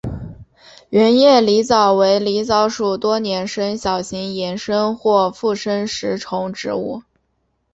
[0.89, 7.03] 圆叶狸藻为狸藻属多年生小型岩生或附生食虫植物。